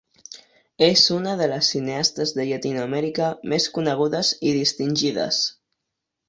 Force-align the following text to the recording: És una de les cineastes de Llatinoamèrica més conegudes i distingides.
És 0.85 1.01
una 1.17 1.35
de 1.41 1.49
les 1.51 1.69
cineastes 1.75 2.33
de 2.37 2.45
Llatinoamèrica 2.47 3.27
més 3.53 3.69
conegudes 3.77 4.33
i 4.41 4.55
distingides. 4.57 5.45